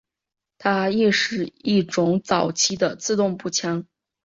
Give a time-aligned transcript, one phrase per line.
[0.57, 3.85] 它亦是一种早期的自动步枪。